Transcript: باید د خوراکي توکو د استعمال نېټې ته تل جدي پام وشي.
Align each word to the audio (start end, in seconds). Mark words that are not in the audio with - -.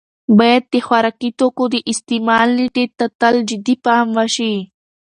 باید 0.37 0.63
د 0.73 0.75
خوراکي 0.87 1.29
توکو 1.39 1.63
د 1.73 1.75
استعمال 1.91 2.47
نېټې 2.57 2.85
ته 2.97 3.05
تل 3.19 3.35
جدي 3.49 3.75
پام 3.85 4.07
وشي. 4.17 4.55